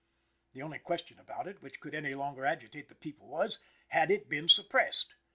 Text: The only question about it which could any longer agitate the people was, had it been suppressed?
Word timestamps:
The 0.53 0.63
only 0.63 0.79
question 0.79 1.19
about 1.19 1.47
it 1.47 1.61
which 1.61 1.79
could 1.79 1.93
any 1.93 2.15
longer 2.15 2.43
agitate 2.43 2.89
the 2.89 2.95
people 2.95 3.27
was, 3.27 3.59
had 3.89 4.09
it 4.09 4.29
been 4.29 4.47
suppressed? 4.47 5.13